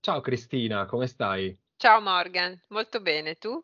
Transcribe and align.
Ciao 0.00 0.20
Cristina, 0.20 0.86
come 0.86 1.06
stai? 1.06 1.56
Ciao 1.76 2.00
Morgan, 2.00 2.60
molto 2.68 3.00
bene, 3.00 3.34
tu? 3.36 3.62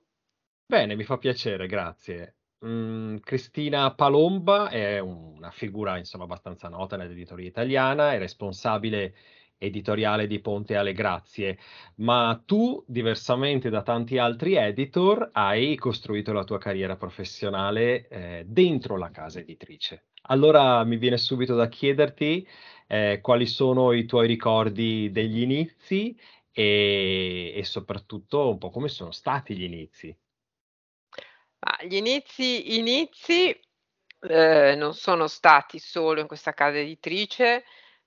Bene, 0.66 0.96
mi 0.96 1.04
fa 1.04 1.16
piacere, 1.16 1.66
grazie. 1.66 2.36
Mm, 2.66 3.18
Cristina 3.18 3.94
Palomba 3.94 4.68
è 4.68 4.98
una 4.98 5.50
figura, 5.50 5.96
insomma, 5.96 6.24
abbastanza 6.24 6.68
nota 6.68 6.96
nell'editoria 6.96 7.46
italiana, 7.46 8.12
è 8.12 8.18
responsabile 8.18 9.14
editoriale 9.58 10.26
di 10.26 10.40
Ponte 10.40 10.76
alle 10.76 10.92
Grazie, 10.92 11.58
ma 11.96 12.42
tu, 12.44 12.82
diversamente 12.86 13.70
da 13.70 13.82
tanti 13.82 14.18
altri 14.18 14.54
editor, 14.56 15.30
hai 15.32 15.76
costruito 15.76 16.32
la 16.32 16.44
tua 16.44 16.58
carriera 16.58 16.96
professionale 16.96 18.08
eh, 18.08 18.44
dentro 18.46 18.96
la 18.96 19.10
casa 19.10 19.38
editrice. 19.38 20.06
Allora 20.28 20.82
mi 20.84 20.96
viene 20.96 21.18
subito 21.18 21.54
da 21.54 21.68
chiederti 21.68 22.46
eh, 22.86 23.20
quali 23.22 23.46
sono 23.46 23.92
i 23.92 24.04
tuoi 24.06 24.26
ricordi 24.26 25.10
degli 25.10 25.40
inizi 25.40 26.18
e, 26.52 27.52
e 27.54 27.64
soprattutto 27.64 28.50
un 28.50 28.58
po' 28.58 28.70
come 28.70 28.88
sono 28.88 29.10
stati 29.10 29.56
gli 29.56 29.64
inizi. 29.64 30.16
Ma 31.60 31.76
gli 31.86 31.96
inizi, 31.96 32.76
inizi 32.78 33.58
eh, 34.20 34.74
non 34.76 34.94
sono 34.94 35.26
stati 35.26 35.78
solo 35.78 36.20
in 36.20 36.26
questa 36.26 36.52
casa 36.52 36.78
editrice, 36.78 37.64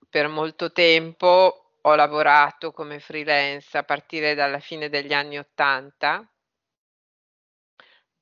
per 0.08 0.28
molto 0.28 0.72
tempo 0.72 1.72
ho 1.80 1.94
lavorato 1.94 2.72
come 2.72 2.98
freelance 2.98 3.76
a 3.76 3.82
partire 3.82 4.34
dalla 4.34 4.60
fine 4.60 4.88
degli 4.88 5.12
anni 5.12 5.38
'80 5.38 6.28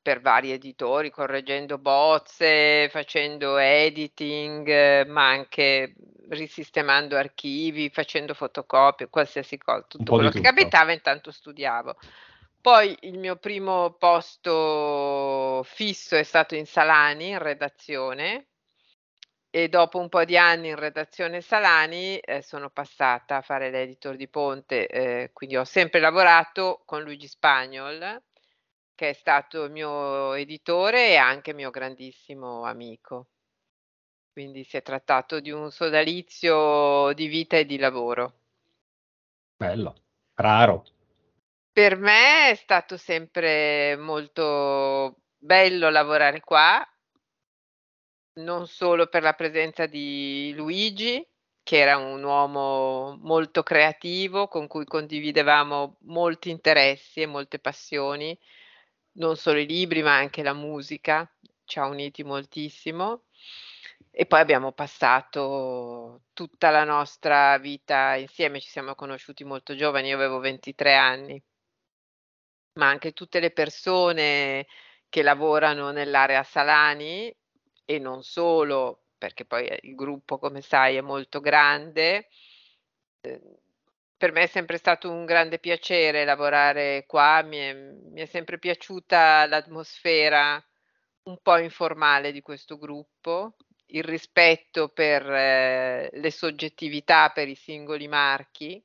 per 0.07 0.21
vari 0.21 0.53
editori, 0.53 1.11
correggendo 1.11 1.79
bozze, 1.79 2.89
facendo 2.93 3.57
editing, 3.57 5.05
ma 5.09 5.31
anche 5.31 5.95
risistemando 6.29 7.17
archivi, 7.17 7.91
facendo 7.91 8.33
fotocopie, 8.33 9.09
qualsiasi 9.09 9.59
cosa, 9.59 9.85
tutto 9.89 10.13
quello 10.13 10.31
che 10.31 10.41
capitava, 10.41 10.93
intanto 10.93 11.33
studiavo. 11.33 11.97
Poi 12.61 12.97
il 13.01 13.19
mio 13.19 13.35
primo 13.35 13.97
posto 13.99 15.65
fisso 15.65 16.15
è 16.15 16.23
stato 16.23 16.55
in 16.55 16.67
Salani, 16.67 17.31
in 17.31 17.39
redazione, 17.39 18.47
e 19.51 19.69
dopo 19.69 19.99
un 19.99 20.09
po' 20.09 20.25
di 20.25 20.39
anni 20.39 20.69
in 20.69 20.77
redazione 20.77 21.41
Salani 21.41 22.17
eh, 22.19 22.43
sono 22.43 22.71
passata 22.71 23.39
a 23.39 23.43
fare 23.43 23.71
l'editor 23.71 24.15
di 24.15 24.29
Ponte, 24.29 24.87
eh, 24.87 25.31
quindi 25.33 25.57
ho 25.57 25.65
sempre 25.65 25.99
lavorato 25.99 26.83
con 26.85 27.03
Luigi 27.03 27.27
Spagnol, 27.27 28.23
che 28.97 29.11
è 29.11 29.13
stato 29.13 29.63
il 29.65 29.71
mio 29.71 30.33
editore 30.33 31.11
e 31.11 31.17
anche 31.17 31.53
mio 31.53 31.71
grandissimo 31.71 32.65
amico. 32.65 33.29
Quindi 34.33 34.65
si 34.65 34.77
è 34.77 34.83
trattato 34.83 35.39
di 35.39 35.51
un 35.51 35.71
sodalizio 35.71 37.13
di 37.13 37.27
vita 37.29 37.57
e 37.57 37.65
di 37.65 37.79
lavoro. 37.79 38.41
Bello, 39.57 39.95
raro. 40.35 40.85
Per 41.71 41.97
me 41.97 42.51
è 42.51 42.55
stato 42.55 42.97
sempre 42.97 43.97
molto 43.97 45.21
bello 45.37 45.91
lavorare 45.91 46.41
qua, 46.41 46.85
non 48.39 48.67
solo 48.67 49.07
per 49.07 49.23
la 49.23 49.35
presenza 49.35 49.87
di 49.87 50.53
Luigi, 50.55 51.27
che 51.63 51.79
era 51.79 51.97
un 51.97 52.23
uomo 52.23 53.19
molto 53.23 53.63
creativo, 53.63 54.49
con 54.49 54.67
cui 54.67 54.85
condividevamo 54.85 55.99
molti 56.03 56.51
interessi 56.51 57.23
e 57.23 57.27
molte 57.27 57.59
passioni, 57.59 58.39
non 59.17 59.37
solo 59.37 59.59
i 59.59 59.67
libri, 59.67 60.03
ma 60.03 60.17
anche 60.17 60.43
la 60.43 60.53
musica, 60.55 61.31
ci 61.65 61.79
ha 61.79 61.87
uniti 61.87 62.23
moltissimo. 62.25 63.25
E 64.11 64.27
poi 64.27 64.41
abbiamo 64.41 64.73
passato 64.73 66.23
tutta 66.33 66.71
la 66.71 66.85
nostra 66.85 67.59
vita 67.59 68.17
insieme, 68.17 68.61
ci 68.61 68.69
siamo 68.69 68.95
conosciuti 68.95 69.45
molto 69.45 69.75
giovani, 69.77 70.09
io 70.09 70.17
avevo 70.17 70.39
23 70.39 70.95
anni, 70.95 71.43
ma 72.75 72.89
anche 72.89 73.13
tutte 73.13 73.41
le 73.41 73.51
persone 73.51 74.67
che 75.09 75.23
lavorano 75.23 75.91
nell'area 75.91 76.43
Salani 76.43 77.35
e 77.85 77.99
non 77.99 78.23
solo, 78.23 79.05
perché 79.19 79.45
poi 79.45 79.69
il 79.83 79.95
gruppo, 79.95 80.39
come 80.39 80.61
sai, 80.61 80.97
è 80.97 81.01
molto 81.01 81.41
grande. 81.41 82.29
Eh, 83.21 83.41
per 84.17 84.33
me 84.33 84.43
è 84.43 84.47
sempre 84.47 84.79
stato 84.79 85.11
un 85.11 85.25
grande 85.25 85.59
piacere 85.59 86.25
lavorare 86.25 87.05
qua, 87.07 87.43
mi 87.43 87.59
è, 87.59 87.75
mi 87.75 88.21
è 88.21 88.27
sempre 88.27 88.59
piaciuta 88.59 89.47
l'atmosfera 89.47 90.63
un 91.25 91.39
po' 91.43 91.59
informale 91.59 92.33
di 92.33 92.41
questo 92.41 92.79
gruppo, 92.79 93.57
il 93.87 94.05
rispetto 94.05 94.89
per 94.89 95.29
eh, 95.29 96.11
le 96.13 96.31
soggettività, 96.31 97.31
per 97.31 97.49
i 97.49 97.55
singoli 97.55 98.09
marchi. 98.09 98.83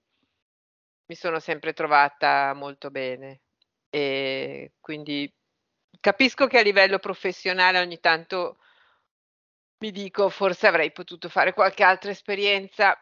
Mi 1.05 1.15
sono 1.15 1.39
sempre 1.39 1.73
trovata 1.73 2.53
molto 2.53 2.89
bene 2.89 3.41
e 3.89 4.73
quindi 4.79 5.31
capisco 5.99 6.47
che 6.47 6.59
a 6.59 6.61
livello 6.61 6.99
professionale 6.99 7.79
ogni 7.79 7.99
tanto 7.99 8.57
mi 9.79 9.91
dico 9.91 10.29
forse 10.29 10.67
avrei 10.67 10.91
potuto 10.91 11.27
fare 11.27 11.53
qualche 11.53 11.83
altra 11.83 12.11
esperienza, 12.11 12.97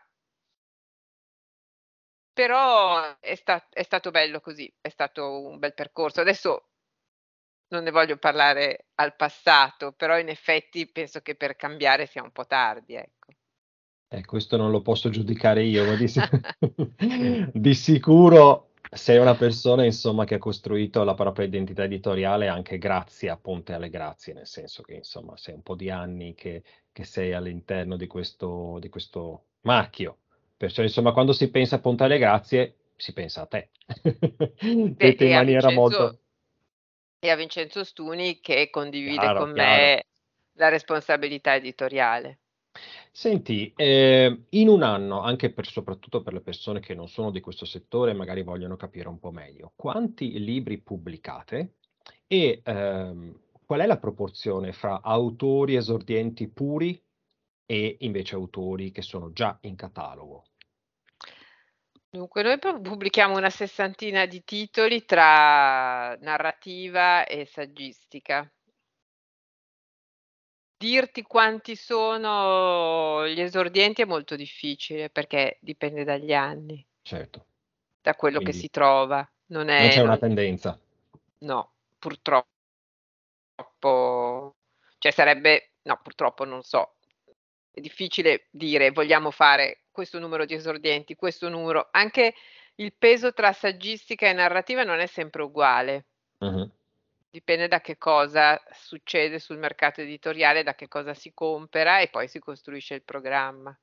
però 2.39 3.19
è, 3.19 3.35
sta- 3.35 3.67
è 3.69 3.83
stato 3.83 4.11
bello 4.11 4.39
così, 4.39 4.73
è 4.79 4.87
stato 4.87 5.45
un 5.45 5.59
bel 5.59 5.73
percorso. 5.73 6.21
Adesso 6.21 6.69
non 7.71 7.83
ne 7.83 7.91
voglio 7.91 8.15
parlare 8.15 8.85
al 8.95 9.13
passato, 9.17 9.91
però 9.91 10.17
in 10.17 10.29
effetti 10.29 10.89
penso 10.89 11.19
che 11.19 11.35
per 11.35 11.57
cambiare 11.57 12.05
sia 12.05 12.23
un 12.23 12.31
po' 12.31 12.47
tardi, 12.47 12.93
ecco. 12.93 13.33
Eh, 14.07 14.23
questo 14.23 14.55
non 14.55 14.71
lo 14.71 14.81
posso 14.81 15.09
giudicare 15.09 15.63
io, 15.63 15.83
ma 15.83 15.95
di, 15.95 16.07
di 17.51 17.73
sicuro 17.73 18.69
sei 18.89 19.17
una 19.17 19.35
persona, 19.35 19.83
insomma, 19.83 20.23
che 20.23 20.35
ha 20.35 20.39
costruito 20.39 21.03
la 21.03 21.15
propria 21.15 21.45
identità 21.45 21.83
editoriale 21.83 22.47
anche 22.47 22.77
grazie 22.77 23.29
a 23.29 23.35
Ponte 23.35 23.73
alle 23.73 23.89
Grazie, 23.89 24.31
nel 24.31 24.47
senso 24.47 24.81
che, 24.81 24.93
insomma, 24.93 25.35
sei 25.35 25.55
un 25.55 25.61
po' 25.61 25.75
di 25.75 25.89
anni 25.89 26.35
che, 26.35 26.63
che 26.93 27.03
sei 27.03 27.33
all'interno 27.33 27.97
di 27.97 28.07
questo, 28.07 28.77
di 28.79 28.87
questo 28.87 29.47
marchio. 29.63 30.19
Perciò, 30.59 30.81
insomma, 30.81 31.13
quando 31.13 31.31
si 31.31 31.49
pensa 31.49 31.77
a 31.77 31.79
Ponte 31.79 32.03
alle 32.03 32.17
Grazie, 32.17 32.79
si 32.97 33.13
pensa 33.13 33.43
a 33.43 33.45
te. 33.45 33.69
Beh, 34.59 35.15
in 35.17 35.31
maniera 35.31 35.69
Vincenzo, 35.69 35.71
molto... 35.71 36.19
E 37.17 37.29
a 37.29 37.35
Vincenzo 37.37 37.85
Stuni 37.85 38.41
che 38.41 38.69
condivide 38.69 39.19
chiaro, 39.19 39.39
con 39.39 39.53
chiaro. 39.53 39.69
me 39.71 40.05
la 40.55 40.67
responsabilità 40.67 41.55
editoriale. 41.55 42.39
Senti, 43.09 43.71
eh, 43.73 44.43
in 44.49 44.67
un 44.67 44.83
anno, 44.83 45.21
anche 45.21 45.49
per, 45.53 45.65
soprattutto 45.65 46.21
per 46.21 46.33
le 46.33 46.41
persone 46.41 46.81
che 46.81 46.93
non 46.93 47.07
sono 47.07 47.31
di 47.31 47.39
questo 47.39 47.63
settore, 47.63 48.11
magari 48.11 48.43
vogliono 48.43 48.75
capire 48.75 49.07
un 49.07 49.17
po' 49.17 49.31
meglio, 49.31 49.71
quanti 49.77 50.43
libri 50.43 50.79
pubblicate 50.79 51.75
e 52.27 52.61
ehm, 52.65 53.39
qual 53.65 53.79
è 53.79 53.85
la 53.85 53.97
proporzione 53.97 54.73
fra 54.73 54.99
autori 55.01 55.75
esordienti 55.75 56.49
puri 56.49 57.01
e 57.65 57.95
invece 58.01 58.35
autori 58.35 58.91
che 58.91 59.01
sono 59.01 59.31
già 59.31 59.57
in 59.61 59.77
catalogo? 59.77 60.43
Dunque, 62.11 62.41
noi 62.41 62.57
pubblichiamo 62.57 63.37
una 63.37 63.51
sessantina 63.51 64.25
di 64.25 64.43
titoli 64.43 65.05
tra 65.05 66.15
narrativa 66.15 67.23
e 67.25 67.45
saggistica. 67.45 68.51
Dirti 70.75 71.21
quanti 71.21 71.75
sono 71.75 73.27
gli 73.27 73.39
esordienti 73.39 74.01
è 74.01 74.05
molto 74.05 74.35
difficile 74.35 75.11
perché 75.11 75.59
dipende 75.61 76.03
dagli 76.03 76.33
anni. 76.33 76.83
Certo. 77.03 77.45
Da 78.01 78.15
quello 78.15 78.37
Quindi, 78.37 78.53
che 78.53 78.59
si 78.59 78.69
trova. 78.71 79.29
Non, 79.47 79.67
è, 79.69 79.81
non 79.81 79.89
c'è 79.89 80.01
una 80.01 80.17
tendenza. 80.17 80.79
No, 81.39 81.73
purtroppo. 81.99 82.47
Cioè 84.97 85.11
sarebbe, 85.11 85.73
no, 85.83 85.99
purtroppo 86.01 86.43
non 86.43 86.63
so. 86.63 86.95
È 87.69 87.79
difficile 87.81 88.47
dire 88.49 88.89
vogliamo 88.89 89.29
fare 89.29 89.83
questo 89.99 90.17
numero 90.17 90.45
di 90.45 90.53
esordienti, 90.53 91.15
questo 91.15 91.49
numero. 91.49 91.89
Anche 91.91 92.33
il 92.75 92.93
peso 92.97 93.33
tra 93.33 93.51
saggistica 93.51 94.29
e 94.29 94.33
narrativa 94.33 94.85
non 94.85 94.99
è 94.99 95.07
sempre 95.07 95.41
uguale. 95.43 96.05
Uh-huh. 96.37 96.71
Dipende 97.29 97.67
da 97.67 97.81
che 97.81 97.97
cosa 97.97 98.57
succede 98.71 99.39
sul 99.39 99.57
mercato 99.57 99.99
editoriale, 99.99 100.63
da 100.63 100.75
che 100.75 100.87
cosa 100.87 101.13
si 101.13 101.33
compra 101.33 101.99
e 101.99 102.07
poi 102.07 102.29
si 102.29 102.39
costruisce 102.39 102.93
il 102.93 103.03
programma. 103.03 103.77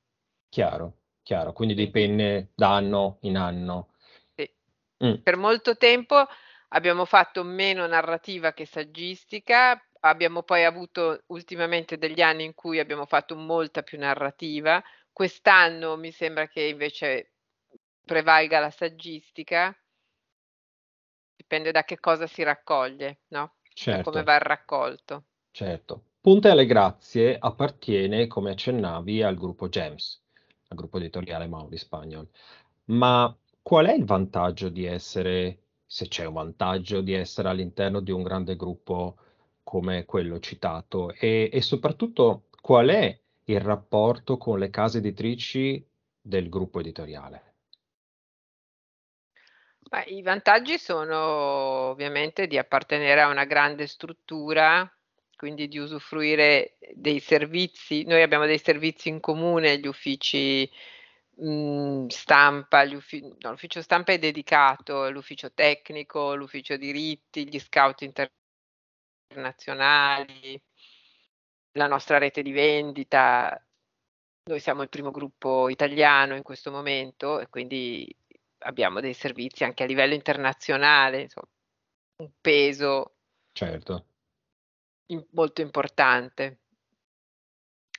Chiaro. 0.49 0.93
chiaro, 1.21 1.53
quindi 1.53 1.75
dipende 1.75 2.49
da 2.55 2.73
anno 2.73 3.19
in 3.21 3.37
anno. 3.37 3.89
Sì. 4.33 4.51
Mh. 4.97 5.17
Per 5.17 5.37
molto 5.37 5.77
tempo 5.77 6.25
abbiamo 6.69 7.05
fatto 7.05 7.43
meno 7.43 7.85
narrativa 7.85 8.53
che 8.53 8.65
saggistica, 8.65 9.79
abbiamo 9.99 10.41
poi 10.41 10.65
avuto 10.65 11.21
ultimamente 11.27 11.99
degli 11.99 12.21
anni 12.21 12.43
in 12.43 12.55
cui 12.55 12.79
abbiamo 12.79 13.05
fatto 13.05 13.35
molta 13.35 13.83
più 13.83 13.99
narrativa. 13.99 14.83
Quest'anno 15.17 15.97
mi 15.97 16.11
sembra 16.11 16.47
che 16.47 16.61
invece 16.61 17.31
prevalga 18.05 18.59
la 18.59 18.69
saggistica. 18.69 19.75
Dipende 21.35 21.71
da 21.71 21.83
che 21.83 21.99
cosa 21.99 22.27
si 22.27 22.43
raccoglie, 22.43 23.21
no, 23.29 23.55
da 23.89 23.99
come 23.99 24.21
Certo. 24.21 24.23
va 24.23 24.35
il 24.35 24.41
raccolto. 24.41 25.23
Certo. 25.49 26.03
Ponte 26.21 26.49
alle 26.49 26.67
Grazie 26.67 27.35
appartiene, 27.39 28.27
come 28.27 28.51
accennavi, 28.51 29.23
al 29.23 29.33
gruppo 29.33 29.67
GEMS, 29.69 30.21
al 30.67 30.77
gruppo 30.77 30.97
editoriale 30.97 31.47
Mauri 31.47 31.77
Spagnol. 31.77 32.29
Ma 32.85 33.35
qual 33.63 33.87
è 33.87 33.93
il 33.93 34.05
vantaggio 34.05 34.69
di 34.69 34.85
essere, 34.85 35.63
se 35.83 36.07
c'è 36.07 36.25
un 36.25 36.33
vantaggio, 36.33 37.01
di 37.01 37.13
essere 37.13 37.49
all'interno 37.49 38.01
di 38.01 38.11
un 38.11 38.21
grande 38.21 38.55
gruppo 38.55 39.17
come 39.63 40.05
quello 40.05 40.39
citato? 40.39 41.11
E 41.13 41.49
e 41.51 41.61
soprattutto 41.61 42.49
qual 42.61 42.89
è 42.89 43.19
il 43.49 43.61
rapporto 43.61 44.37
con 44.37 44.59
le 44.59 44.69
case 44.69 44.97
editrici 44.97 45.85
del 46.19 46.49
gruppo 46.49 46.79
editoriale? 46.81 47.55
Beh, 49.89 50.03
i 50.07 50.21
vantaggi 50.21 50.77
sono 50.77 51.17
ovviamente 51.89 52.45
di 52.45 52.57
appartenere 52.57 53.21
a 53.21 53.29
una 53.29 53.45
grande 53.45 53.87
struttura, 53.87 54.85
quindi 55.37 55.69
di 55.69 55.77
usufruire 55.77 56.77
dei 56.93 57.19
servizi. 57.21 58.03
Noi 58.03 58.21
abbiamo 58.21 58.45
dei 58.45 58.59
servizi 58.59 59.07
in 59.07 59.21
comune, 59.21 59.79
gli 59.79 59.87
uffici, 59.87 60.69
mhmm, 61.37 62.07
stampa, 62.07 62.83
gli 62.83 62.97
no, 63.39 63.51
l'ufficio 63.51 63.81
stampa 63.81 64.11
è 64.11 64.19
dedicato, 64.19 65.09
l'ufficio 65.09 65.53
tecnico, 65.53 66.35
l'ufficio 66.35 66.75
diritti, 66.75 67.47
gli 67.47 67.59
scout 67.59 68.01
internazionali, 69.29 70.61
la 71.77 71.87
nostra 71.87 72.17
rete 72.17 72.41
di 72.41 72.51
vendita. 72.51 73.61
Noi 74.49 74.59
siamo 74.59 74.81
il 74.81 74.89
primo 74.89 75.11
gruppo 75.11 75.69
italiano 75.69 76.35
in 76.35 76.43
questo 76.43 76.71
momento 76.71 77.39
e 77.39 77.47
quindi 77.49 78.13
abbiamo 78.59 78.99
dei 78.99 79.13
servizi 79.13 79.63
anche 79.63 79.83
a 79.83 79.85
livello 79.85 80.13
internazionale, 80.13 81.21
insom 81.21 81.43
un 82.17 82.31
peso 82.41 83.17
Certo. 83.51 84.05
im 85.07 85.25
molto 85.31 85.61
importante. 85.61 86.59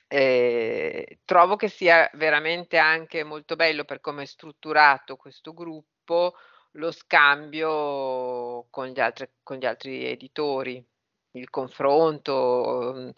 Ehm, 0.07 1.03
trovo 1.23 1.55
che 1.55 1.69
sia 1.69 2.09
veramente 2.13 2.77
anche 2.77 3.23
molto 3.23 3.55
bello 3.55 3.85
per 3.85 4.01
come 4.01 4.23
è 4.23 4.25
strutturato 4.25 5.15
questo 5.15 5.53
gruppo, 5.53 6.35
lo 6.73 6.91
scambio 6.91 8.67
con 8.69 8.87
gli 8.87 8.99
altre 8.99 9.35
con 9.43 9.57
gli 9.57 9.65
altri 9.65 10.05
editori, 10.05 10.83
il 11.31 11.49
confronto, 11.49 13.13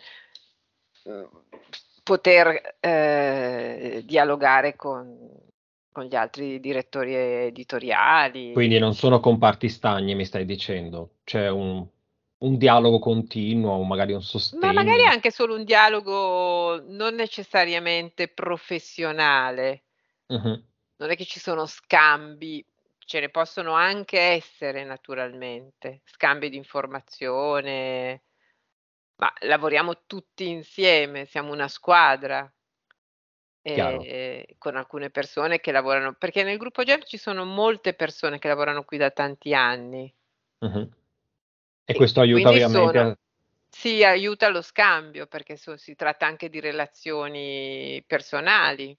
poter, 2.03 2.77
ehm, 2.80 4.00
dialogare 4.01 4.75
con 4.75 5.39
con 5.94 6.06
gli 6.06 6.15
altri 6.15 6.62
direttori 6.62 7.13
editoriali. 7.13 8.53
Quindi 8.53 8.80
non 8.80 8.94
sono 8.94 9.19
comparti 9.19 9.68
stagni, 9.68 10.15
mi 10.15 10.24
stai 10.25 10.45
dicendo. 10.45 11.15
C'è 11.24 11.50
un 11.50 11.86
un 12.42 12.57
dialogo 12.57 12.98
continuo, 12.98 13.74
o 13.74 13.83
magari 13.83 14.13
un 14.13 14.21
Ma 14.21 14.71
magari 14.74 15.01
sostegno. 15.01 15.12
anche 15.12 15.30
solo 15.31 15.56
un 15.56 15.63
dialogo 15.63 16.81
non 16.88 17.13
necessariamente 17.13 18.30
professionale. 18.30 19.83
Mh-mh. 20.30 20.63
Non 20.98 21.09
è 21.12 21.15
che 21.15 21.25
ci 21.25 21.39
sono 21.39 21.65
scambi, 21.68 22.65
ce 23.06 23.19
ne 23.19 23.30
possono 23.30 23.74
anche 23.74 24.19
essere 24.19 24.83
naturalmente, 24.83 26.01
scambi 26.06 26.50
di 26.50 26.57
informazione, 26.57 28.21
ma 29.21 29.31
lavoriamo 29.41 30.03
tutti 30.07 30.47
insieme, 30.50 31.25
siamo 31.25 31.53
una 31.53 31.68
squadra. 31.68 32.51
Chiaro. 33.73 34.07
Ehm, 34.07 34.44
con 34.57 34.75
alcune 34.75 35.12
persone 35.12 35.59
che 35.59 35.71
lavorano 35.71 36.13
perché 36.15 36.41
nel 36.44 36.57
gruppo 36.57 36.83
GEMS 36.83 37.07
ci 37.07 37.18
sono 37.18 37.45
molte 37.45 37.94
persone 37.94 38.39
che 38.39 38.47
lavorano 38.47 38.83
qui 38.83 38.97
da 38.97 39.12
tanti 39.12 39.53
anni. 39.53 40.12
Mh-mh. 40.63 40.89
E 41.85 41.94
E 41.94 41.95
questo 41.95 42.21
aiuta 42.21 42.50
quindi 42.50 42.50
ovviamente 42.50 42.97
sono 43.00 43.00
a 43.00 43.18
sì, 43.69 44.03
aiuta 44.03 44.50
lo 44.50 44.62
scambio, 44.62 45.27
perché 45.27 45.56
so 45.57 45.77
si 45.77 45.95
tratta 45.95 46.25
anche 46.25 46.50
di 46.50 46.59
relazioni 46.59 48.03
personali. 48.07 48.97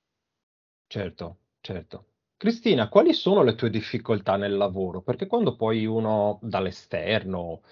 Certo, 0.86 1.38
certo. 1.60 2.06
Cristina, 2.36 2.88
quali 2.88 3.12
sono 3.14 3.42
le 3.42 3.54
tue 3.54 3.70
difficoltà 3.70 4.36
nel 4.36 4.56
lavoro? 4.56 5.00
Perché 5.02 5.26
quando 5.26 5.56
poi 5.56 5.86
uno 5.86 6.38
dall'esterno, 6.42 7.62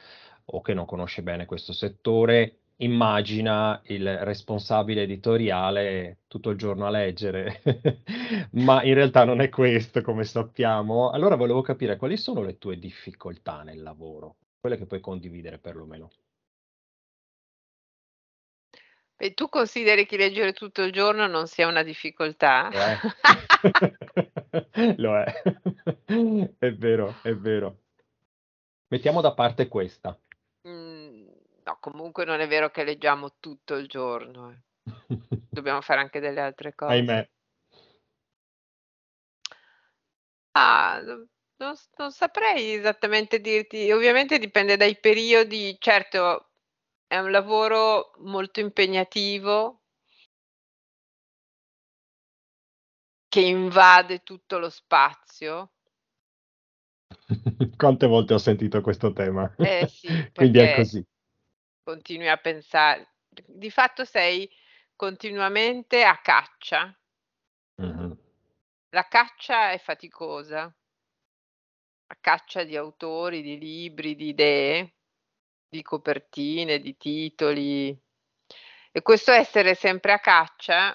o 0.52 0.60
che 0.60 0.74
non 0.74 0.86
conosce 0.86 1.22
bene 1.22 1.46
questo 1.46 1.72
settore, 1.72 2.60
immagina 2.76 3.80
il 3.86 4.18
responsabile 4.18 5.02
editoriale 5.02 6.20
tutto 6.28 6.50
il 6.50 6.56
giorno 6.56 6.86
a 6.86 6.90
leggere, 6.90 7.62
ma 8.52 8.82
in 8.82 8.94
realtà 8.94 9.24
non 9.24 9.40
è 9.40 9.48
questo, 9.48 10.02
come 10.02 10.24
sappiamo. 10.24 11.10
Allora 11.10 11.36
volevo 11.36 11.62
capire 11.62 11.96
quali 11.96 12.16
sono 12.16 12.42
le 12.42 12.58
tue 12.58 12.78
difficoltà 12.78 13.62
nel 13.62 13.82
lavoro, 13.82 14.36
quelle 14.58 14.76
che 14.76 14.86
puoi 14.86 15.00
condividere 15.00 15.58
perlomeno. 15.58 16.10
E 19.22 19.34
tu 19.34 19.50
consideri 19.50 20.06
che 20.06 20.16
leggere 20.16 20.54
tutto 20.54 20.82
il 20.82 20.92
giorno 20.92 21.26
non 21.26 21.46
sia 21.46 21.66
una 21.66 21.82
difficoltà? 21.82 22.70
Lo 22.72 22.78
è. 22.80 22.98
Lo 24.96 25.16
è. 25.18 25.42
È 26.56 26.72
vero, 26.72 27.14
è 27.20 27.34
vero. 27.34 27.80
Mettiamo 28.88 29.20
da 29.20 29.34
parte 29.34 29.68
questa. 29.68 30.18
No, 31.70 31.76
comunque 31.78 32.24
non 32.24 32.40
è 32.40 32.48
vero 32.48 32.70
che 32.70 32.82
leggiamo 32.82 33.36
tutto 33.38 33.76
il 33.76 33.86
giorno, 33.86 34.50
eh. 34.50 34.58
Dobbiamo 35.48 35.80
fare 35.80 36.00
anche 36.00 36.18
delle 36.18 36.40
altre 36.40 36.74
cose. 36.74 36.94
Ahimè. 36.94 37.28
Ah, 40.52 41.00
non 41.04 41.28
non 41.98 42.10
saprei 42.10 42.72
esattamente 42.72 43.38
dirti 43.38 43.90
ovviamente 43.92 44.38
dipende 44.38 44.76
dai 44.78 44.98
periodi. 44.98 45.76
Certo, 45.78 46.48
è 47.06 47.18
un 47.18 47.30
lavoro 47.30 48.12
molto 48.20 48.60
impegnativo 48.60 49.82
che 53.28 53.40
invade 53.40 54.22
tutto 54.22 54.58
lo 54.58 54.70
spazio. 54.70 55.72
Quante 57.76 58.06
volte 58.06 58.34
ho 58.34 58.38
sentito 58.38 58.80
questo 58.80 59.12
tema. 59.12 59.52
Eh 59.58 59.86
sì, 59.86 60.08
Quindi 60.34 60.58
è 60.58 60.74
così. 60.74 61.04
Continui 61.90 62.28
a 62.28 62.36
pensar 62.36 63.00
d 63.28 63.42
di 63.46 63.70
fatto 63.70 64.04
sei 64.04 64.48
continuamente 64.94 66.04
a 66.04 66.20
caccia. 66.20 66.96
Mh-mh. 67.82 68.16
La 68.90 69.06
caccia 69.08 69.70
è 69.72 69.78
faticosa. 69.78 70.62
A 72.06 72.16
caccia 72.20 72.64
di 72.64 72.76
autori, 72.76 73.42
di 73.42 73.58
libri, 73.58 74.14
di 74.14 74.28
idee, 74.28 74.94
di 75.68 75.82
copertine, 75.82 76.80
di 76.80 76.96
titoli. 76.96 77.96
E 78.92 79.02
questo 79.02 79.32
essere 79.32 79.74
sempre 79.74 80.12
a 80.12 80.18
caccia 80.18 80.94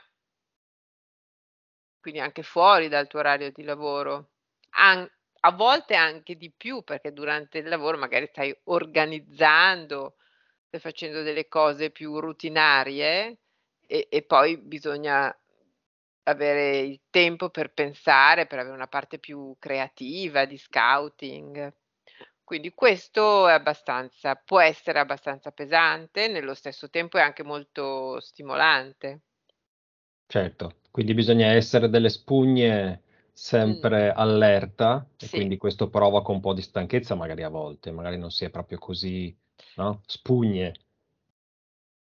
quindi 1.99 2.19
anche 2.19 2.43
fuori 2.43 2.87
dal 2.87 3.07
tuo 3.07 3.17
orario 3.17 3.51
di 3.51 3.63
lavoro, 3.63 4.29
an 4.75 5.09
a 5.45 5.51
volte 5.51 5.95
anche 5.95 6.35
di 6.35 6.51
più, 6.51 6.83
perché 6.83 7.11
durante 7.13 7.59
il 7.59 7.67
lavoro 7.67 7.97
magari 7.97 8.27
stai 8.27 8.55
organizzando, 8.65 10.15
stai 10.77 10.79
facendo 10.79 11.21
delle 11.23 11.47
cose 11.47 11.91
più 11.91 12.19
routinarie 12.19 13.37
e 13.87 14.07
e 14.09 14.21
poi 14.23 14.57
bisogna 14.57 15.35
avere 16.23 16.79
il 16.79 17.01
tempo 17.09 17.49
per 17.49 17.71
pensare, 17.73 18.47
per 18.47 18.59
avere 18.59 18.75
una 18.75 18.87
parte 18.87 19.19
più 19.19 19.55
creativa 19.59 20.45
di 20.45 20.57
scouting. 20.57 21.73
Quindi 22.43 22.73
questo 22.73 23.47
è 23.47 23.53
abbastanza 23.53 24.35
può 24.35 24.59
essere 24.59 24.99
abbastanza 24.99 25.51
pesante, 25.51 26.27
nello 26.27 26.53
stesso 26.53 26.89
tempo 26.89 27.17
è 27.17 27.21
anche 27.21 27.43
molto 27.43 28.19
stimolante. 28.19 29.21
Certo, 30.27 30.81
quindi 30.91 31.13
bisogna 31.15 31.47
essere 31.47 31.89
delle 31.89 32.09
spugne 32.09 33.01
sempre 33.31 34.11
allerta 34.11 35.07
e 35.17 35.29
Sì. 35.29 35.31
quindi 35.31 35.57
questo 35.57 35.89
provoca 35.89 36.31
un 36.31 36.39
po' 36.41 36.53
di 36.53 36.61
stanchezza 36.61 37.15
magari 37.15 37.41
a 37.43 37.49
volte, 37.49 37.91
magari 37.91 38.17
non 38.17 38.29
si 38.31 38.45
è 38.45 38.49
proprio 38.51 38.77
così, 38.79 39.35
no, 39.77 40.01
spugne. 40.07 40.73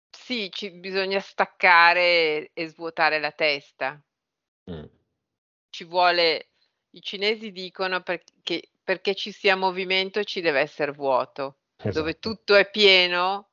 Sì, 0.09 0.49
ci 0.51 0.71
bisogna 0.71 1.19
staccare 1.19 2.51
e 2.53 2.67
svuotare 2.69 3.19
la 3.19 3.31
testa. 3.33 4.01
Mh. 4.67 4.85
Ci 5.69 5.83
vuole 5.85 6.51
i 6.91 7.01
cinesi 7.01 7.51
dicono 7.51 8.01
perch 8.01 8.31
che 8.43 8.69
perché 8.83 9.15
ci 9.15 9.31
sia 9.31 9.55
movimento 9.55 10.23
ci 10.23 10.41
deve 10.41 10.59
esser 10.61 10.91
vuoto. 10.93 11.59
Dove 11.89 12.11
Esatto. 12.11 12.19
tutto 12.19 12.55
è 12.55 12.69
pieno 12.69 13.51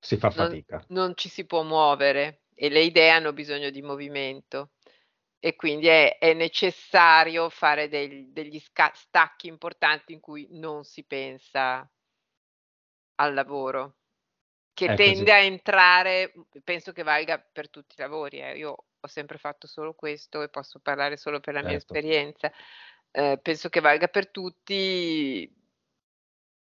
Si 0.00 0.16
fa 0.18 0.28
non 0.34 0.34
fatica. 0.36 0.84
non 0.88 1.16
ci 1.16 1.28
si 1.28 1.46
può 1.46 1.62
muovere 1.62 2.42
e 2.54 2.68
le 2.68 2.82
idee 2.82 3.10
hanno 3.10 3.32
bisogno 3.32 3.70
di 3.70 3.82
movimento. 3.82 4.72
e 5.40 5.56
quindi 5.56 5.86
è, 5.88 6.18
è 6.18 6.34
necessario 6.34 7.48
fare 7.50 7.88
del, 7.88 8.30
degli 8.32 8.58
sca- 8.60 8.92
stacchi 8.94 9.48
importanti 9.48 10.12
in 10.12 10.20
cui 10.20 10.46
non 10.50 10.84
si 10.84 11.04
pensa 11.04 11.88
al 13.20 13.34
lavoro, 13.34 13.96
che 14.72 14.86
È 14.86 14.94
tende 14.94 15.24
così. 15.24 15.30
a 15.30 15.38
entrare, 15.38 16.32
penso 16.64 16.92
che 16.92 17.02
valga 17.02 17.38
per 17.38 17.68
tutti 17.70 17.94
i 17.98 18.00
lavori, 18.00 18.40
eh. 18.40 18.56
io 18.56 18.84
ho 19.00 19.06
sempre 19.06 19.38
fatto 19.38 19.66
solo 19.66 19.94
questo 19.94 20.42
e 20.42 20.48
posso 20.48 20.80
parlare 20.80 21.16
solo 21.16 21.40
per 21.40 21.54
la 21.54 21.62
mia 21.62 21.78
Certo. 21.78 21.94
esperienza, 21.94 22.52
eh, 23.10 23.38
penso 23.42 23.68
che 23.68 23.80
valga 23.80 24.08
per 24.08 24.30
tutti, 24.30 25.52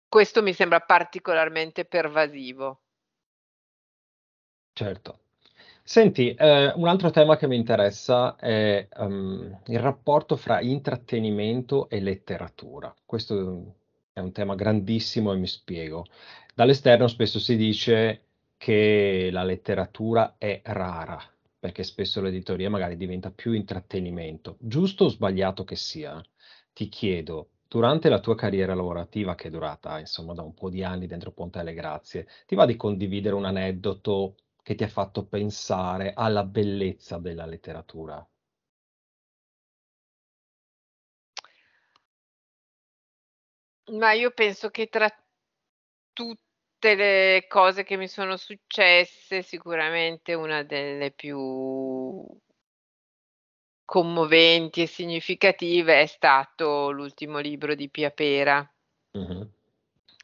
questo 0.08 0.42
mi 0.42 0.52
sembra 0.52 0.80
particolarmente 0.80 1.84
pervasivo. 1.84 2.80
Certo. 4.72 5.18
Senti, 5.82 6.34
eh, 6.34 6.72
un 6.74 6.88
altro 6.88 7.10
tema 7.10 7.36
che 7.36 7.46
mi 7.46 7.56
interessa 7.56 8.36
è 8.36 8.88
ehm, 8.90 9.60
il 9.66 9.78
rapporto 9.78 10.36
fra 10.36 10.60
intrattenimento 10.60 11.88
e 11.88 12.00
letteratura. 12.00 12.94
Questo 13.04 13.74
è 14.14 14.20
un 14.20 14.30
tema 14.30 14.54
grandissimo 14.54 15.32
e 15.32 15.36
mi 15.36 15.48
spiego. 15.48 16.06
Dall'esterno 16.54 17.08
spesso 17.08 17.40
si 17.40 17.56
dice 17.56 18.26
che 18.56 19.28
la 19.32 19.42
letteratura 19.42 20.36
è 20.38 20.60
rara, 20.66 21.20
perché 21.58 21.82
spesso 21.82 22.20
l'editoria 22.20 22.70
magari 22.70 22.96
diventa 22.96 23.32
più 23.32 23.52
intrattenimento. 23.52 24.56
Giusto 24.60 25.06
o 25.06 25.08
sbagliato 25.08 25.64
che 25.64 25.74
sia, 25.74 26.22
ti 26.72 26.88
chiedo, 26.88 27.50
durante 27.66 28.08
la 28.08 28.20
tua 28.20 28.36
carriera 28.36 28.74
lavorativa, 28.74 29.34
che 29.34 29.48
è 29.48 29.50
durata 29.50 29.98
insomma 29.98 30.32
da 30.32 30.42
un 30.42 30.54
po' 30.54 30.70
di 30.70 30.84
anni 30.84 31.08
dentro 31.08 31.32
Ponte 31.32 31.58
alle 31.58 31.74
Grazie, 31.74 32.28
ti 32.46 32.54
va 32.54 32.66
di 32.66 32.76
condividere 32.76 33.34
un 33.34 33.46
aneddoto 33.46 34.36
che 34.62 34.76
ti 34.76 34.84
ha 34.84 34.88
fatto 34.88 35.26
pensare 35.26 36.12
alla 36.14 36.44
bellezza 36.44 37.18
della 37.18 37.46
letteratura? 37.46 38.24
Ma 43.92 44.12
io 44.12 44.30
penso 44.30 44.70
che 44.70 44.88
tra 44.88 45.08
tutte 46.12 46.94
le 46.94 47.46
cose 47.48 47.84
che 47.84 47.96
mi 47.96 48.08
sono 48.08 48.36
successe, 48.36 49.42
sicuramente 49.42 50.32
una 50.34 50.62
delle 50.62 51.10
più 51.10 52.26
commoventi 53.84 54.82
e 54.82 54.86
significative 54.86 56.00
è 56.00 56.06
stato 56.06 56.90
l'ultimo 56.90 57.38
libro 57.38 57.74
di 57.74 57.90
Pia 57.90 58.10
Pera. 58.10 58.66
Mh-mh. 59.12 59.50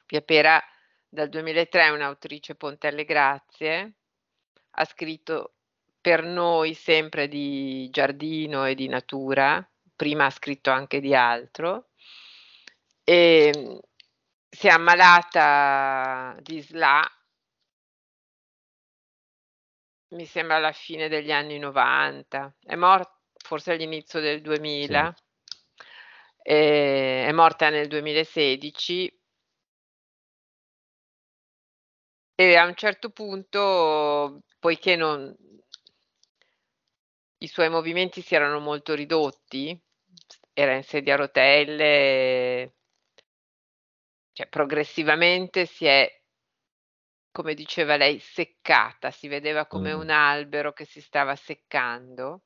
Pia 0.06 0.22
Pera 0.22 0.62
dal 1.06 1.28
2003 1.28 1.82
è 1.82 1.90
un'autrice 1.90 2.54
Ponte 2.54 2.86
alle 2.86 3.04
Grazie, 3.04 3.94
ha 4.70 4.84
scritto 4.86 5.54
per 6.00 6.24
noi 6.24 6.72
sempre 6.72 7.28
di 7.28 7.90
giardino 7.90 8.64
e 8.64 8.74
di 8.74 8.88
natura, 8.88 9.64
prima 9.94 10.24
ha 10.24 10.30
scritto 10.30 10.70
anche 10.70 10.98
di 11.00 11.14
altro. 11.14 11.89
Ehm, 13.12 13.80
si 14.48 14.68
è 14.68 14.70
ammalata 14.70 16.36
di 16.42 16.62
SLA 16.62 17.04
mi 20.12 20.26
sembra 20.26 20.56
alla 20.56 20.72
fine 20.72 21.08
degli 21.08 21.30
anni 21.30 21.58
'90, 21.58 22.52
è 22.64 22.74
mor 22.74 23.08
forse 23.44 23.72
all'inizio 23.72 24.18
del 24.20 24.38
Sì. 24.38 24.42
2000. 24.42 25.14
Ehm, 26.46 27.28
è 27.28 27.32
morta 27.32 27.68
nel 27.70 27.86
2016. 27.88 29.12
E 32.38 32.56
a 32.56 32.64
un 32.64 32.74
certo 32.74 33.10
punto, 33.10 34.42
poiché 34.58 34.96
non 34.96 35.34
i 37.42 37.46
suoi 37.48 37.70
movimenti 37.70 38.20
si 38.20 38.34
erano 38.34 38.60
molto 38.60 38.94
ridotti, 38.94 39.78
era 40.52 40.74
in 40.74 40.82
sedia 40.82 41.14
a 41.14 41.16
rotelle 41.16 42.72
cioè 44.32 44.48
progressivamente 44.48 45.66
si 45.66 45.86
è 45.86 46.08
come 47.32 47.54
diceva 47.54 47.96
lei, 47.96 48.18
seccata, 48.18 49.10
si 49.10 49.28
vedeva 49.28 49.66
come 49.66 49.94
Mh. 49.94 49.98
un 49.98 50.10
albero 50.10 50.72
che 50.72 50.84
si 50.84 51.00
stava 51.00 51.36
seccando. 51.36 52.42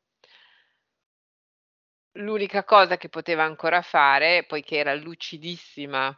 L'unica 2.19 2.65
cosa 2.65 2.97
che 2.97 3.09
poteva 3.09 3.45
ancora 3.45 3.83
fare, 3.83 4.45
poiché 4.47 4.77
era 4.77 4.95
lucidissima, 4.95 6.17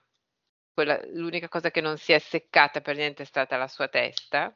quella 0.73 1.01
l'unica 1.07 1.49
cosa 1.49 1.71
che 1.71 1.81
non 1.81 1.97
si 1.99 2.13
è 2.13 2.19
seccata 2.19 2.81
per 2.83 2.97
niente 2.97 3.23
è 3.23 3.27
stata 3.27 3.57
la 3.57 3.69
sua 3.69 3.89
testa. 3.89 4.53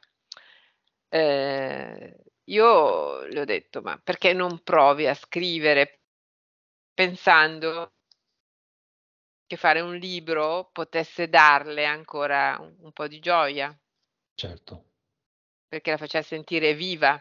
Ehm, 1.13 2.15
io 2.45 3.23
le 3.25 3.39
ho 3.41 3.45
detto: 3.45 3.81
"Ma 3.81 3.97
perché 3.97 4.33
non 4.33 4.61
provi 4.63 5.07
a 5.07 5.13
scrivere 5.13 6.01
pensando 6.93 7.93
che 9.51 9.57
fare 9.57 9.81
un 9.81 9.95
libro 9.97 10.69
potesse 10.71 11.27
darle 11.27 11.85
ancora 11.85 12.57
un 12.61 12.73
un 12.79 12.91
po' 12.93 13.07
di 13.07 13.19
gioia?" 13.19 13.77
Certo. 14.39 14.85
Perché 15.73 15.91
la 15.91 15.95
faceva 15.97 16.21
sentire 16.21 16.73
viva. 16.73 17.17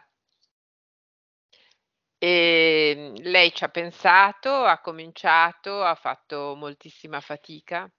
Ehm, 2.23 3.15
lei 3.23 3.51
ci 3.55 3.65
ha 3.65 3.69
pensato, 3.71 4.51
ha 4.53 4.79
cominciato, 4.81 5.83
ha 5.83 5.95
fatto 5.95 6.55
moltissima 6.55 7.19
fatica. 7.21 7.91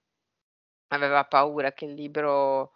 Aveva 0.88 1.24
paura 1.24 1.72
che 1.72 1.86
il 1.86 1.94
libro 1.94 2.72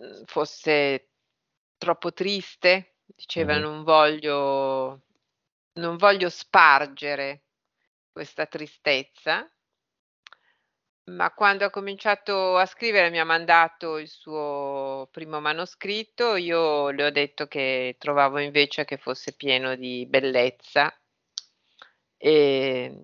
mhmm, 0.00 0.24
fosse 0.26 1.10
troppo 1.78 2.12
triste, 2.12 2.96
diceva: 3.06 3.58
Mh-mh. 3.58 3.60
"Non 3.60 3.82
voglio 3.84 5.02
non 5.74 5.96
voglio 5.96 6.28
spargere 6.30 7.44
questa 8.12 8.46
tristezza." 8.46 9.48
Ma 11.08 11.32
quando 11.32 11.64
ha 11.64 11.70
cominciato 11.70 12.56
a 12.56 12.66
scrivere 12.66 13.10
mi 13.10 13.20
ha 13.20 13.24
mandato 13.24 13.96
il 13.96 14.08
suo 14.08 15.08
primo 15.12 15.40
manoscritto, 15.40 16.34
io 16.34 16.90
le 16.90 17.04
ho 17.04 17.10
detto 17.10 17.46
che 17.46 17.94
trovavo 17.98 18.38
invece 18.40 18.84
che 18.84 18.96
fosse 18.96 19.32
pieno 19.34 19.76
di 19.76 20.04
bellezza. 20.08 20.92
Ehm, 22.18 23.02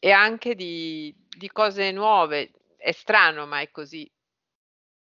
e 0.00 0.10
anche 0.10 0.54
di 0.54 1.14
di 1.28 1.48
cose 1.50 1.90
nuove. 1.92 2.50
È 2.76 2.92
strano, 2.92 3.46
ma 3.46 3.60
è 3.60 3.70
così. 3.70 4.10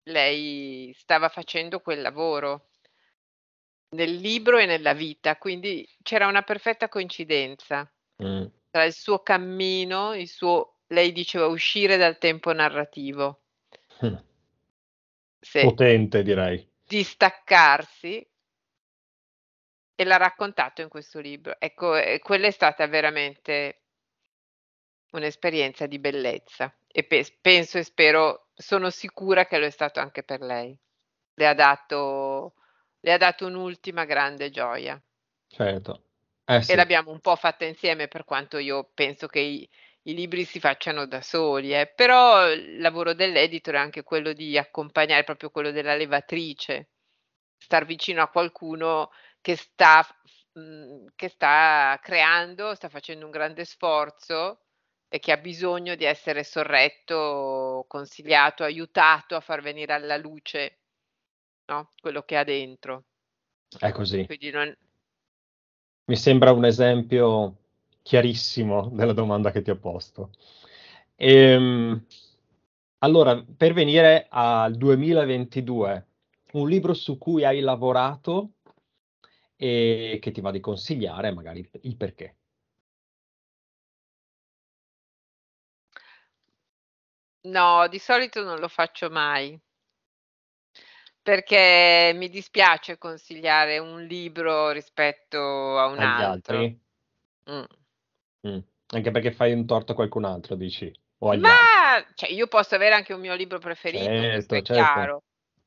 Lei 0.09 0.93
stava 0.97 1.29
facendo 1.29 1.81
quel 1.81 2.01
lavoro 2.01 2.69
nel 3.91 4.15
libro 4.17 4.59
e 4.59 4.67
nella 4.67 4.93
vita, 4.95 5.37
quindi 5.37 5.89
c'era 6.03 6.27
una 6.27 6.43
perfetta 6.43 6.89
coincidenza 6.89 7.89
Mh. 8.17 8.47
tra 8.71 8.85
il 8.85 8.93
suo 8.93 9.21
cammino, 9.23 10.15
il 10.15 10.29
suo 10.29 10.76
lei 10.89 11.13
diceva 11.13 11.47
uscire 11.47 11.97
dal 11.97 12.19
tempo 12.19 12.53
narrativo. 12.53 13.41
Mh. 14.03 14.17
Sì. 15.43 15.61
Potente 15.63 16.23
direi. 16.23 16.69
Distaccarsi 16.89 18.27
e 19.99 20.05
l'ha 20.05 20.19
raccontato 20.19 20.83
in 20.83 20.89
questo 20.89 21.21
libro. 21.21 21.57
Ecco, 21.59 21.97
e 21.97 22.19
quella 22.21 22.47
è 22.47 22.51
stata 22.51 22.87
veramente 22.87 23.81
un'esperienza 25.13 25.87
di 25.87 25.99
bellezza 25.99 26.75
e 26.87 27.05
pes 27.05 27.31
penso 27.41 27.79
e 27.79 27.85
spero 27.85 28.49
sono 28.55 28.91
sicura 28.91 29.47
che 29.47 29.59
lo 29.59 29.67
è 29.67 29.71
stato 29.71 30.01
anche 30.01 30.23
per 30.25 30.41
lei. 30.41 30.77
Le 31.35 31.47
ha 31.47 31.55
dato 31.55 32.55
le 33.01 33.13
ha 33.13 33.17
dato 33.19 33.47
un'ultima 33.47 34.05
grande 34.05 34.51
gioia. 34.51 35.01
Certo. 35.49 36.03
Eh 36.47 36.63
E 36.69 36.75
sì. 36.75 36.77
l'abbiamo 36.77 37.13
un 37.13 37.21
po' 37.21 37.37
fatta 37.37 37.65
insieme, 37.65 38.09
per 38.09 38.25
quanto 38.25 38.59
io 38.59 38.91
penso 38.93 39.29
che 39.29 39.39
i 39.41 39.69
i 40.07 40.15
libri 40.15 40.45
si 40.45 40.61
facciano 40.61 41.07
da 41.07 41.21
soli, 41.21 41.75
eh, 41.75 41.87
però 41.87 42.51
il 42.51 42.81
lavoro 42.81 43.13
dell'editor 43.13 43.75
è 43.75 43.79
anche 43.79 44.03
quello 44.03 44.33
di 44.33 44.57
accompagnare, 44.57 45.25
proprio 45.25 45.51
quello 45.51 45.73
della 45.73 45.97
levatrice, 45.97 46.91
star 47.57 47.85
vicino 47.85 48.23
a 48.23 48.29
qualcuno 48.29 49.11
che 49.41 49.57
sta 49.57 50.03
f 50.03 50.13
mhmm, 50.53 51.09
che 51.17 51.29
sta 51.29 51.99
creando, 52.03 52.75
sta 52.75 52.89
facendo 52.89 53.25
un 53.25 53.33
grande 53.33 53.65
sforzo 53.65 54.61
e 55.09 55.19
che 55.19 55.33
ha 55.33 55.37
bisogno 55.39 55.97
di 55.97 56.05
essere 56.05 56.45
sorretto, 56.45 57.85
consigliato, 57.89 58.63
aiutato 58.63 59.35
a 59.35 59.41
far 59.41 59.61
venire 59.61 59.93
alla 59.93 60.17
luce, 60.17 60.79
no, 61.67 61.91
quello 62.01 62.23
che 62.23 62.37
ha 62.37 62.45
dentro. 62.45 63.05
È 63.77 63.91
così. 63.91 64.27
Non 64.53 64.77
Mi 66.05 66.17
sembra 66.17 66.53
un 66.53 66.65
esempio 66.65 67.57
chiarissimo 68.07 68.89
della 68.93 69.13
domanda 69.13 69.51
che 69.51 69.63
ti 69.63 69.71
ho 69.71 69.79
posto. 69.79 70.31
Ehm, 71.17 72.07
allora, 72.99 73.45
per 73.57 73.73
venire 73.73 74.29
al 74.31 74.77
2022, 74.77 76.07
un 76.53 76.69
libro 76.69 76.95
su 76.95 77.19
cui 77.19 77.45
hai 77.45 77.59
lavorato 77.59 78.53
e 79.57 80.19
che 80.21 80.31
ti 80.31 80.41
va 80.41 80.53
di 80.53 80.61
consigliare, 80.61 81.33
magari 81.33 81.69
il 81.81 81.97
perché. 81.97 82.37
No, 87.47 87.89
di 87.89 87.99
solito 87.99 88.45
non 88.45 88.61
lo 88.61 88.69
faccio 88.69 89.11
mai. 89.11 89.61
Perché 91.23 92.13
mi 92.15 92.29
dispiace 92.29 92.99
consigliare 92.99 93.79
un 93.79 94.01
libro 94.05 94.71
rispetto 94.71 95.77
a 95.77 95.87
un 95.87 95.99
Agli 95.99 96.23
altro. 96.23 96.57
altri? 96.57 96.81
Mh. 97.47 97.65
Mh. 98.41 98.59
Anche 98.89 99.11
perché 99.11 99.33
fai 99.33 99.53
un 99.53 99.67
torto 99.67 99.93
a 99.93 99.95
qualcun 99.95 100.25
altro 100.25 100.55
dici? 100.55 100.93
Ma 101.19 102.05
cioè 102.15 102.31
io 102.31 102.47
posso 102.47 102.75
avere 102.75 102.95
anche 102.95 103.13
un 103.13 103.21
mio 103.21 103.35
libro 103.35 103.59
preferito, 103.59 104.05
Certo, 104.05 104.55
è 104.55 104.63
certo. 104.63 104.73
chiaro. 104.73 105.23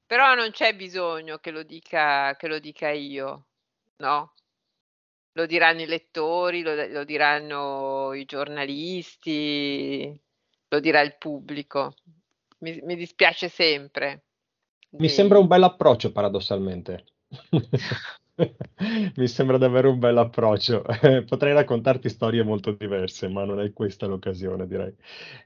Però 0.06 0.34
non 0.34 0.52
c'è 0.52 0.76
bisogno 0.76 1.38
che 1.38 1.52
lo 1.52 1.64
dica 1.64 2.36
che 2.36 2.48
lo 2.48 2.60
dica 2.60 2.90
io, 2.90 3.48
no? 3.98 4.34
Lo 5.34 5.46
diranno 5.46 5.82
i 5.82 5.86
lettori, 5.86 6.62
lo 6.62 6.74
lo 6.88 7.04
diranno 7.04 8.14
i 8.14 8.26
giornalisti, 8.26 10.20
lo 10.70 10.80
dirà 10.80 11.02
il 11.02 11.18
pubblico. 11.18 11.94
Mi 12.60 12.80
mi 12.84 12.96
dispiace 12.96 13.50
sempre 13.50 14.24
Mi 14.92 15.08
di 15.08 15.10
sembra 15.10 15.40
un 15.40 15.48
bell'approccio 15.48 16.12
paradossalmente. 16.12 17.06
Mi 19.17 19.27
sembra 19.27 19.58
davvero 19.58 19.91
un 19.91 20.00
bell'approccio. 20.00 20.84
Potrei 21.27 21.53
raccontarti 21.53 22.10
storie 22.10 22.43
molto 22.43 22.72
diverse, 22.72 23.27
ma 23.27 23.43
non 23.43 23.60
è 23.60 23.74
questa 23.74 24.05
l'occasione, 24.08 24.65
direi. 24.67 24.96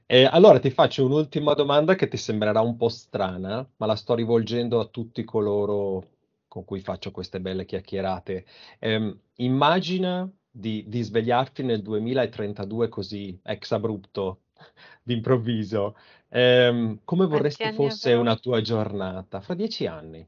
E 0.06 0.24
allora 0.24 0.60
ti 0.60 0.70
faccio 0.70 1.04
un'ultima 1.04 1.54
domanda 1.54 1.94
che 1.94 2.08
ti 2.08 2.16
sembrerà 2.16 2.60
un 2.60 2.76
po' 2.76 2.88
strana, 2.88 3.68
ma 3.76 3.86
la 3.86 3.96
sto 3.96 4.14
rivolgendo 4.14 4.80
a 4.80 4.86
tutti 4.86 5.24
coloro 5.24 6.10
con 6.48 6.64
cui 6.64 6.80
faccio 6.80 7.10
queste 7.10 7.40
belle 7.40 7.64
chiacchierate. 7.64 8.46
Ehm, 8.78 9.18
immagina 9.36 10.30
di 10.56 10.84
di 10.86 11.02
svegliarti 11.02 11.64
nel 11.64 11.82
2032 11.82 12.88
così 12.88 13.36
ex 13.42 13.72
abrupto, 13.72 14.42
d'improvviso. 15.02 15.96
Ehm, 16.28 17.00
come 17.04 17.26
vorresti 17.26 17.70
fosse 17.70 18.12
avrò? 18.12 18.20
una 18.20 18.36
tua 18.36 18.60
giornata? 18.60 19.40
Fra 19.40 19.54
10 19.54 19.86
anni. 19.86 20.26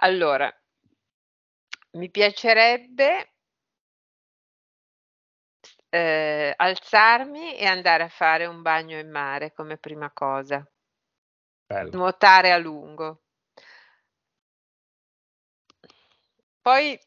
Allora 0.00 0.52
mi 1.92 2.10
piacerebbe 2.10 3.32
ehm, 5.90 6.52
alzarmi 6.56 7.56
e 7.56 7.66
andare 7.66 8.02
a 8.04 8.08
fare 8.08 8.46
un 8.46 8.62
bagno 8.62 8.98
in 8.98 9.10
mare 9.10 9.52
come 9.52 9.76
prima 9.76 10.10
cosa. 10.12 10.66
Bello. 11.66 11.90
Nuotare 11.96 12.52
a 12.52 12.58
lungo. 12.58 13.22
Poi 16.60 16.98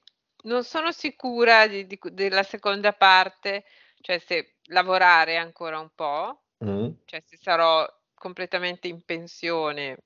non 0.43 0.63
sono 0.63 0.91
sicura 0.91 1.67
di 1.67 1.85
di 1.85 1.99
della 2.11 2.43
seconda 2.43 2.93
parte, 2.93 3.65
cioè 4.01 4.17
se 4.19 4.55
lavorare 4.69 5.37
ancora 5.37 5.79
un 5.79 5.89
po', 5.93 6.43
Mh. 6.59 6.89
cioè 7.05 7.21
se 7.25 7.37
sarò 7.37 7.87
completamente 8.13 8.87
in 8.87 9.03
pensione 9.03 9.97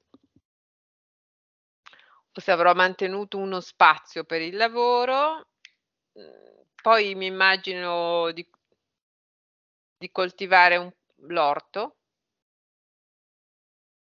se 2.42 2.52
avrò 2.52 2.74
mantenuto 2.74 3.38
uno 3.38 3.60
spazio 3.60 4.24
per 4.24 4.42
il 4.42 4.56
lavoro. 4.56 5.48
Mhmm, 6.14 6.64
poi 6.82 7.16
mi 7.16 7.26
immagino 7.26 8.32
di 8.32 8.48
di 9.98 10.12
coltivare 10.12 10.78
un 10.78 10.92
l'orto. 11.28 11.96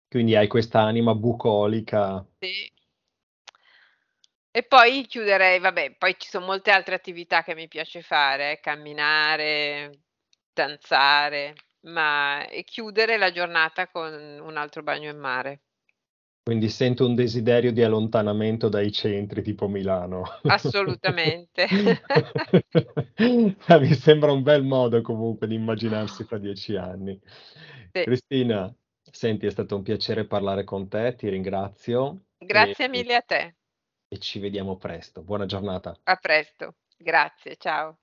Quindi 0.08 0.34
hai 0.34 0.48
questa 0.48 0.80
anima 0.80 1.14
bucolica. 1.14 2.24
Sì. 2.38 2.72
E 4.52 4.64
poi 4.64 5.06
chiuderei 5.06 5.60
vabbè, 5.60 5.94
poi 5.96 6.16
ci 6.18 6.28
son 6.28 6.44
molte 6.44 6.72
altre 6.72 6.96
attività 6.96 7.44
che 7.44 7.54
mi 7.54 7.68
piace 7.68 8.02
fare, 8.02 8.52
eh, 8.52 8.60
camminare, 8.60 10.00
danzare, 10.52 11.54
ma 11.82 12.44
e 12.48 12.64
chiudere 12.64 13.16
la 13.16 13.30
giornata 13.30 13.86
con 13.88 14.12
un 14.12 14.56
altro 14.56 14.82
bagno 14.82 15.08
in 15.10 15.18
mare. 15.18 15.60
Quindi 16.42 16.68
sento 16.68 17.06
un 17.06 17.14
desiderio 17.14 17.70
di 17.72 17.82
allontanamento 17.82 18.68
dai 18.68 18.90
centri 18.92 19.42
tipo 19.42 19.68
Milano. 19.68 20.22
Assolutamente. 20.44 21.66
Ma 23.66 23.78
mi 23.78 23.94
sembra 23.94 24.32
un 24.32 24.42
bel 24.42 24.64
modo 24.64 25.00
comunque 25.02 25.46
di 25.46 25.54
immaginarsi 25.54 26.24
fra 26.24 26.38
10 26.38 26.76
anni. 26.76 27.20
Sì. 27.92 28.02
Cristina, 28.04 28.74
senti 29.02 29.46
è 29.46 29.50
stato 29.50 29.76
un 29.76 29.82
piacere 29.82 30.24
parlare 30.26 30.64
con 30.64 30.88
te, 30.88 31.14
ti 31.16 31.28
ringrazio 31.28 32.22
Grazie 32.38 32.86
e 32.86 32.88
mille 32.88 33.14
a 33.14 33.20
te. 33.20 33.54
e 34.08 34.18
ci 34.18 34.38
vediamo 34.40 34.76
presto. 34.76 35.22
Buona 35.22 35.46
giornata. 35.46 35.96
A 36.04 36.16
presto. 36.16 36.76
Grazie, 36.96 37.56
ciao. 37.56 37.98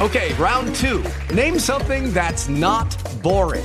Okay, 0.00 0.34
round 0.34 0.74
two. 0.74 1.00
Name 1.32 1.58
something 1.58 2.12
that's 2.12 2.48
not 2.48 2.94
boring. 3.22 3.64